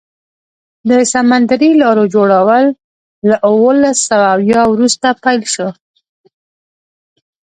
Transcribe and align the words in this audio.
د 0.89 0.91
سمندري 1.13 1.71
لارو 1.81 2.03
جوړول 2.15 2.63
له 3.27 3.35
اوولس 3.49 3.97
سوه 4.09 4.25
اویا 4.35 4.61
وروسته 4.73 5.07
پیل 5.23 5.41
شو. 5.53 5.69